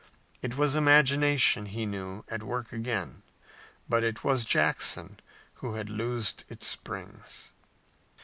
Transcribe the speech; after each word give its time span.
It 0.41 0.57
was 0.57 0.73
imagination, 0.73 1.67
he 1.67 1.85
knew, 1.85 2.25
at 2.27 2.41
work 2.41 2.73
again, 2.73 3.21
but 3.87 4.03
it 4.03 4.23
was 4.23 4.43
Jackson 4.45 5.19
who 5.61 5.75
had 5.75 5.91
loosed 5.91 6.43
its 6.49 6.65
springs. 6.65 7.51